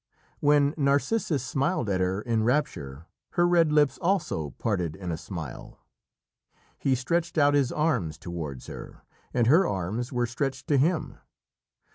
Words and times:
When 0.39 0.73
Narcissus 0.77 1.45
smiled 1.45 1.87
at 1.87 2.01
her 2.01 2.23
in 2.23 2.43
rapture, 2.43 3.05
her 3.37 3.47
red 3.47 3.71
lips 3.71 3.99
also 3.99 4.49
parted 4.57 4.95
in 4.95 5.11
a 5.11 5.15
smile. 5.15 5.77
He 6.79 6.95
stretched 6.95 7.37
out 7.37 7.53
his 7.53 7.71
arms 7.71 8.17
towards 8.17 8.65
her, 8.65 9.03
and 9.31 9.45
her 9.45 9.67
arms 9.67 10.11
were 10.11 10.25
stretched 10.25 10.65
to 10.69 10.79
him. 10.79 11.19